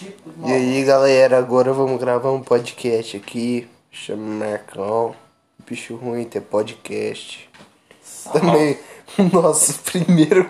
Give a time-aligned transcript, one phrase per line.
[0.00, 3.66] E aí galera, agora vamos gravar um podcast aqui.
[3.90, 5.12] Chama Marcão.
[5.68, 7.50] Bicho ruim ter podcast.
[8.32, 8.78] Também
[9.18, 10.48] o nosso primeiro.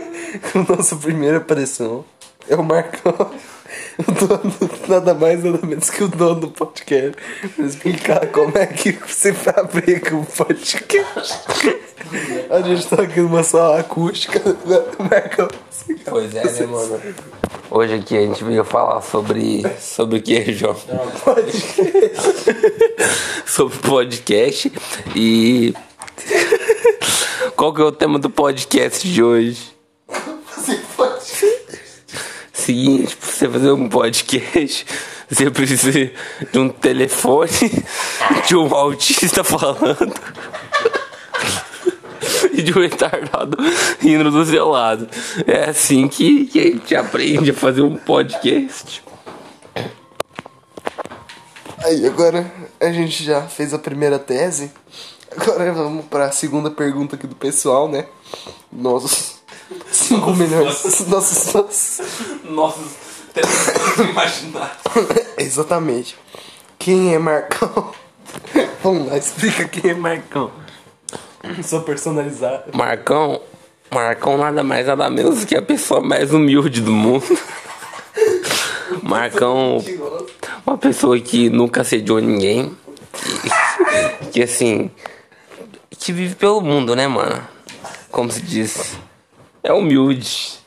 [0.54, 2.06] o nosso primeira aparição
[2.48, 3.12] é o Marcão.
[3.98, 7.12] O dono, nada mais nada menos que o dono do podcast.
[7.54, 11.38] Pra explicar como é que você fabrica um podcast.
[12.48, 14.40] A gente tá aqui numa sala acústica.
[14.98, 15.48] Marcão.
[16.08, 17.00] Pois é, né, mano?
[17.68, 19.62] Hoje aqui a gente veio falar sobre.
[19.80, 20.76] Sobre o que, João?
[23.44, 24.72] sobre podcast
[25.14, 25.74] e.
[27.56, 29.74] Qual que é o tema do podcast de hoje?
[30.54, 31.24] Você pode.
[32.52, 34.86] Seguinte, pra você fazer um podcast,
[35.28, 37.50] você precisa de um telefone,
[38.46, 40.14] de um autista falando
[42.62, 43.56] de um retardado
[44.00, 45.08] rindo do seu lado.
[45.46, 49.02] É assim que, que a gente aprende a fazer um podcast.
[51.84, 54.70] Aí, agora a gente já fez a primeira tese.
[55.36, 58.06] Agora vamos para a segunda pergunta aqui do pessoal, né?
[58.72, 59.36] Nossos
[59.92, 60.64] 5 milhões.
[61.08, 62.00] Nossos, nossos.
[62.44, 63.06] Nossos
[64.10, 64.78] imaginar.
[65.38, 66.16] Exatamente.
[66.78, 67.92] Quem é Marcão?
[68.82, 70.50] Vamos lá, explica quem é Marcão.
[71.62, 72.76] Sou personalizado.
[72.76, 73.40] Marcão,
[73.90, 77.24] Marcão nada mais nada menos que a pessoa mais humilde do mundo.
[79.02, 79.84] Marcão,
[80.66, 82.76] uma pessoa que nunca assediou ninguém.
[83.12, 84.90] Que, que assim,
[85.98, 87.42] que vive pelo mundo, né, mano?
[88.10, 88.96] Como se diz,
[89.62, 90.58] é humilde.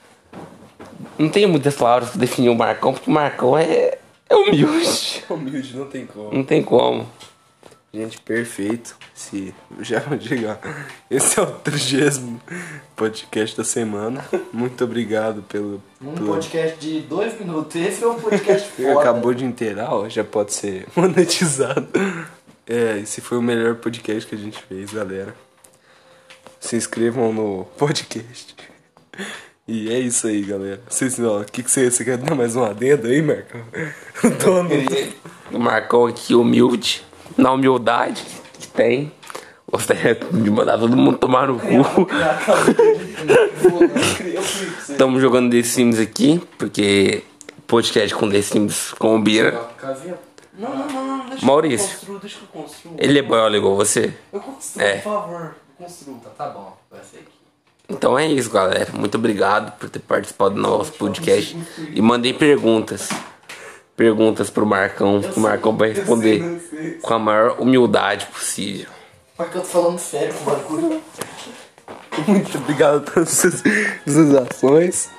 [1.17, 3.97] Não tem muitas palavras pra definir o Marcão, porque o Marcão é,
[4.29, 5.23] é humilde.
[5.29, 6.33] Humilde, não tem como.
[6.33, 7.07] Não tem como.
[7.91, 8.95] Gente, perfeito.
[9.15, 10.59] Se já vou diga,
[11.09, 12.39] esse é o trigésimo
[12.95, 14.23] podcast da semana.
[14.53, 15.81] Muito obrigado pelo.
[16.01, 17.75] Um pelo- podcast de dois minutos.
[17.75, 18.99] Esse é um podcast foda.
[18.99, 21.87] acabou de inteirar, ó, já pode ser monetizado.
[22.67, 25.33] É, esse foi o melhor podcast que a gente fez, galera.
[26.59, 28.55] Se inscrevam no podcast.
[29.67, 30.81] E é isso aí, galera.
[30.87, 33.61] Vocês, ó, o que, que você, você quer dar mais um adendo aí, Marcão?
[34.23, 34.69] O dono.
[35.59, 37.03] Marcão aqui humilde,
[37.37, 38.23] na humildade
[38.59, 39.11] que tem.
[39.71, 42.07] Gostaria de mandar todo mundo tomar no cu.
[44.89, 47.23] Estamos jogando The Sims aqui, porque
[47.67, 49.51] podcast com The Sims combina.
[50.57, 51.29] Não, não, não, não.
[51.29, 51.87] Deixa Maurício.
[51.87, 52.95] que eu construo, deixa que eu construo.
[52.97, 54.13] Ele é boiola igual você?
[54.33, 54.93] Eu construo, É.
[54.95, 55.55] por favor.
[55.79, 56.15] Eu construo.
[56.23, 56.77] Tá, tá bom.
[56.91, 57.27] Vai ser aqui.
[57.87, 58.89] Então é isso, galera.
[58.93, 61.55] Muito obrigado por ter participado do nosso podcast.
[61.93, 63.09] E mandei perguntas.
[63.99, 66.41] Perguntas pro Marcão, que o Marcão vai responder
[67.01, 68.87] com a maior humildade possível.
[69.37, 71.01] Eu tô falando sério com o bagulho.
[72.25, 73.61] Muito obrigado por todas as
[74.05, 75.09] suas ações.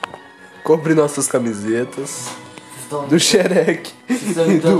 [0.64, 2.28] Compre nossas camisetas.
[2.80, 3.91] Estão- Do Xerec.
[4.08, 4.14] E
[4.60, 4.78] do,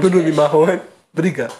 [0.00, 0.08] do.
[0.10, 0.80] Numi Marrone.
[1.12, 1.52] Obrigado.